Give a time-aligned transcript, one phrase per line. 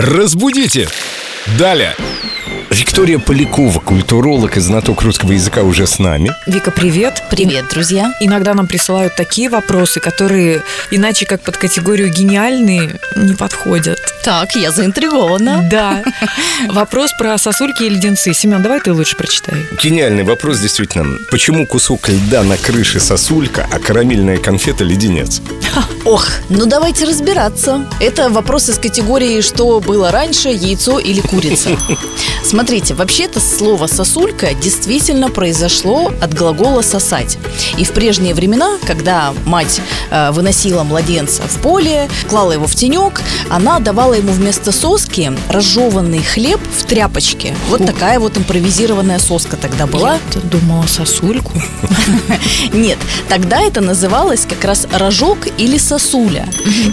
[0.00, 0.86] Разбудите!
[1.58, 1.96] Далее!
[2.78, 6.30] Виктория Полякова, культуролог и знаток русского языка уже с нами.
[6.46, 7.24] Вика, привет.
[7.28, 8.14] Привет, друзья.
[8.20, 10.62] Иногда нам присылают такие вопросы, которые
[10.92, 13.98] иначе как под категорию гениальные не подходят.
[14.22, 15.66] Так, я заинтригована.
[15.68, 16.04] Да.
[16.68, 18.32] Вопрос про сосульки и леденцы.
[18.32, 19.66] Семен, давай ты лучше прочитай.
[19.82, 21.18] Гениальный вопрос, действительно.
[21.32, 25.42] Почему кусок льда на крыше сосулька, а карамельная конфета леденец?
[26.04, 27.86] Ох, ну давайте разбираться.
[27.98, 31.70] Это вопрос из категории «Что было раньше, яйцо или курица?».
[32.68, 37.38] Смотрите, вообще-то слово «сосулька» действительно произошло от глагола «сосать».
[37.78, 43.22] И в прежние времена, когда мать э, выносила младенца в поле, клала его в тенек,
[43.48, 47.54] она давала ему вместо соски разжеванный хлеб в тряпочке.
[47.70, 50.18] Вот такая вот импровизированная соска тогда была.
[50.34, 51.52] Я думала сосульку.
[52.74, 52.98] Нет,
[53.30, 56.46] тогда это называлось как раз рожок или сосуля.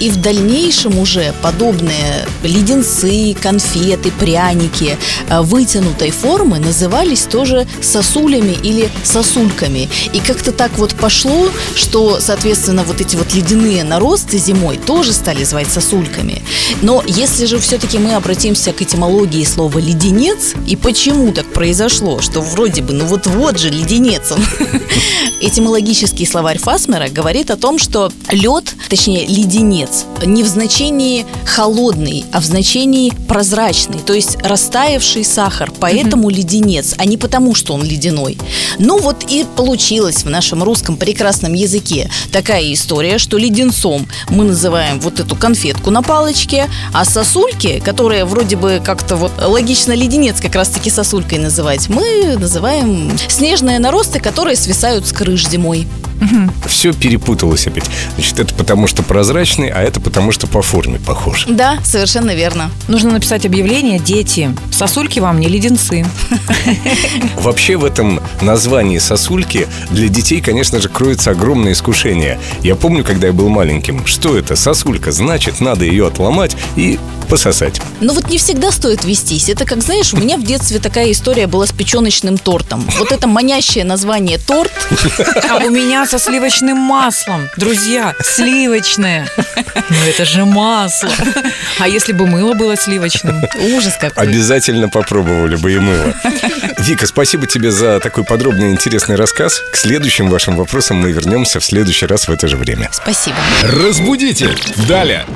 [0.00, 4.96] И в дальнейшем уже подобные леденцы, конфеты, пряники
[5.28, 9.88] э, вытянутой формы назывались тоже сосулями или сосульками.
[10.12, 15.44] И как-то так вот пошло, что, соответственно, вот эти вот ледяные наросты зимой тоже стали
[15.44, 16.42] звать сосульками.
[16.82, 22.40] Но если же все-таки мы обратимся к этимологии слова «леденец», и почему так произошло, что
[22.40, 24.40] вроде бы, ну вот-вот же леденец он.
[25.40, 32.40] Этимологический словарь Фасмера говорит о том, что лед, точнее леденец, не в значении холодный, а
[32.40, 38.36] в значении прозрачный, то есть растаявший сахар, поэтому леденец, а не потому, что он ледяной.
[38.80, 44.98] Ну вот и получилось в нашем русском прекрасном языке такая история, что леденцом мы называем
[44.98, 50.56] вот эту конфетку на палочке, а сосульки, которые вроде бы как-то вот логично леденец как
[50.56, 55.86] раз-таки сосулькой называть, мы называем снежные наросты, которые свисают с крыш зимой.
[56.66, 57.84] Все перепуталось опять.
[58.14, 61.46] Значит, это потому, что прозрачный, а это потому, что по форме похож.
[61.48, 62.70] Да, совершенно верно.
[62.88, 66.06] Нужно написать объявление «Дети, сосульки вам не леденцы».
[67.36, 72.38] Вообще в этом названии сосульки для детей, конечно же, кроется огромное искушение.
[72.62, 77.80] Я помню, когда я был маленьким, что это сосулька, значит, надо ее отломать и пососать.
[78.00, 79.48] Но вот не всегда стоит вестись.
[79.48, 82.84] Это как, знаешь, у меня в детстве такая история была с печеночным тортом.
[82.98, 84.72] Вот это манящее название торт.
[85.48, 87.48] А у меня со сливочным маслом.
[87.56, 89.28] Друзья, сливочное.
[89.74, 91.10] Ну это же масло.
[91.78, 93.42] А если бы мыло было сливочным?
[93.74, 94.24] Ужас какой.
[94.24, 96.14] Обязательно попробовали бы и мыло.
[96.78, 99.62] Вика, спасибо тебе за такой подробный и интересный рассказ.
[99.72, 102.88] К следующим вашим вопросам мы вернемся в следующий раз в это же время.
[102.92, 103.36] Спасибо.
[103.62, 104.54] Разбудите!
[104.88, 105.26] Далее!